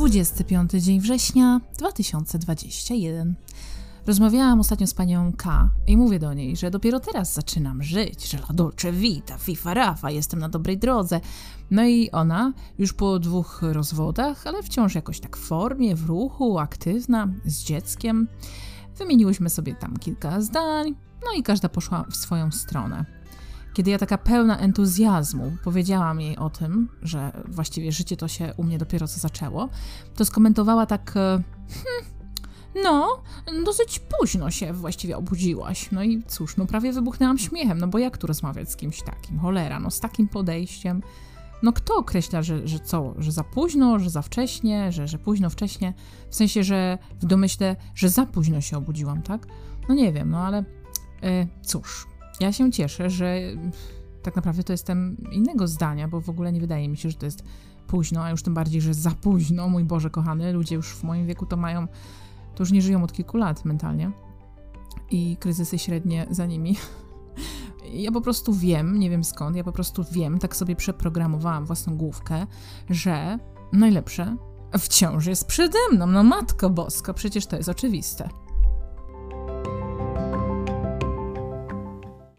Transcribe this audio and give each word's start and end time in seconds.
25 0.00 0.70
dzień 0.70 1.00
września 1.00 1.60
2021. 1.78 3.34
Rozmawiałam 4.06 4.60
ostatnio 4.60 4.86
z 4.86 4.94
panią 4.94 5.32
K 5.36 5.70
i 5.86 5.96
mówię 5.96 6.18
do 6.18 6.34
niej, 6.34 6.56
że 6.56 6.70
dopiero 6.70 7.00
teraz 7.00 7.34
zaczynam 7.34 7.82
żyć, 7.82 8.30
że 8.30 8.38
la 8.38 8.54
dolce 8.54 8.92
vita, 8.92 9.38
fifa 9.38 9.74
rafa, 9.74 10.10
jestem 10.10 10.40
na 10.40 10.48
dobrej 10.48 10.78
drodze. 10.78 11.20
No 11.70 11.84
i 11.84 12.10
ona 12.10 12.52
już 12.78 12.92
po 12.92 13.18
dwóch 13.18 13.60
rozwodach, 13.62 14.46
ale 14.46 14.62
wciąż 14.62 14.94
jakoś 14.94 15.20
tak 15.20 15.36
w 15.36 15.40
formie, 15.40 15.96
w 15.96 16.06
ruchu, 16.06 16.58
aktywna, 16.58 17.28
z 17.44 17.64
dzieckiem. 17.64 18.28
Wymieniłyśmy 18.98 19.50
sobie 19.50 19.74
tam 19.74 19.96
kilka 19.96 20.40
zdań, 20.40 20.94
no 21.24 21.32
i 21.38 21.42
każda 21.42 21.68
poszła 21.68 22.04
w 22.10 22.16
swoją 22.16 22.50
stronę. 22.50 23.19
Kiedy 23.74 23.90
ja 23.90 23.98
taka 23.98 24.18
pełna 24.18 24.58
entuzjazmu 24.58 25.52
powiedziałam 25.64 26.20
jej 26.20 26.36
o 26.36 26.50
tym, 26.50 26.88
że 27.02 27.32
właściwie 27.48 27.92
życie 27.92 28.16
to 28.16 28.28
się 28.28 28.54
u 28.56 28.64
mnie 28.64 28.78
dopiero 28.78 29.08
co 29.08 29.20
zaczęło, 29.20 29.68
to 30.16 30.24
skomentowała 30.24 30.86
tak. 30.86 31.12
e, 31.16 31.42
Hmm, 31.84 32.10
no, 32.84 33.22
dosyć 33.64 33.98
późno 33.98 34.50
się 34.50 34.72
właściwie 34.72 35.16
obudziłaś. 35.16 35.90
No 35.92 36.02
i 36.02 36.22
cóż, 36.22 36.56
no 36.56 36.66
prawie 36.66 36.92
wybuchnęłam 36.92 37.38
śmiechem, 37.38 37.78
no 37.78 37.88
bo 37.88 37.98
jak 37.98 38.18
tu 38.18 38.26
rozmawiać 38.26 38.70
z 38.70 38.76
kimś 38.76 39.02
takim? 39.02 39.38
Cholera, 39.38 39.80
no 39.80 39.90
z 39.90 40.00
takim 40.00 40.28
podejściem. 40.28 41.02
No 41.62 41.72
kto 41.72 41.96
określa, 41.96 42.42
że, 42.42 42.68
że 42.68 42.80
co, 42.80 43.14
że 43.18 43.32
za 43.32 43.44
późno, 43.44 43.98
że 43.98 44.10
za 44.10 44.22
wcześnie, 44.22 44.92
że, 44.92 45.08
że 45.08 45.18
późno, 45.18 45.50
wcześnie? 45.50 45.94
W 46.30 46.34
sensie, 46.34 46.64
że 46.64 46.98
w 47.20 47.26
domyśle, 47.26 47.76
że 47.94 48.08
za 48.08 48.26
późno 48.26 48.60
się 48.60 48.76
obudziłam, 48.76 49.22
tak? 49.22 49.46
No 49.88 49.94
nie 49.94 50.12
wiem, 50.12 50.30
no 50.30 50.38
ale 50.38 50.64
e, 51.22 51.46
cóż, 51.62 52.06
ja 52.40 52.52
się 52.52 52.72
cieszę, 52.72 53.10
że 53.10 53.40
tak 54.22 54.36
naprawdę 54.36 54.64
to 54.64 54.72
jestem 54.72 55.16
innego 55.32 55.68
zdania, 55.68 56.08
bo 56.08 56.20
w 56.20 56.28
ogóle 56.28 56.52
nie 56.52 56.60
wydaje 56.60 56.88
mi 56.88 56.96
się, 56.96 57.10
że 57.10 57.16
to 57.16 57.26
jest 57.26 57.44
późno, 57.86 58.24
a 58.24 58.30
już 58.30 58.42
tym 58.42 58.54
bardziej, 58.54 58.80
że 58.80 58.94
za 58.94 59.10
późno. 59.10 59.68
Mój 59.68 59.84
Boże, 59.84 60.10
kochany, 60.10 60.52
ludzie 60.52 60.76
już 60.76 60.94
w 60.94 61.02
moim 61.02 61.26
wieku 61.26 61.46
to 61.46 61.56
mają, 61.56 61.86
to 62.54 62.62
już 62.62 62.72
nie 62.72 62.82
żyją 62.82 63.02
od 63.02 63.12
kilku 63.12 63.36
lat 63.36 63.64
mentalnie 63.64 64.10
i 65.10 65.36
kryzysy 65.40 65.78
średnie 65.78 66.26
za 66.30 66.46
nimi. 66.46 66.76
Ja 67.92 68.12
po 68.12 68.20
prostu 68.20 68.54
wiem, 68.54 68.98
nie 68.98 69.10
wiem 69.10 69.24
skąd, 69.24 69.56
ja 69.56 69.64
po 69.64 69.72
prostu 69.72 70.04
wiem, 70.12 70.38
tak 70.38 70.56
sobie 70.56 70.76
przeprogramowałam 70.76 71.64
własną 71.64 71.96
główkę, 71.96 72.46
że 72.90 73.38
najlepsze 73.72 74.36
wciąż 74.78 75.26
jest 75.26 75.46
przede 75.46 75.78
mną. 75.92 76.06
No 76.06 76.24
matko 76.24 76.70
bosko, 76.70 77.14
przecież 77.14 77.46
to 77.46 77.56
jest 77.56 77.68
oczywiste. 77.68 78.28